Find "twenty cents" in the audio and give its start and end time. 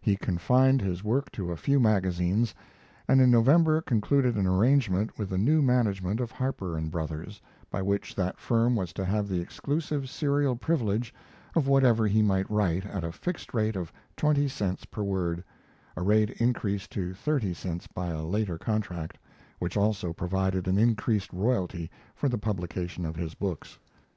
14.16-14.84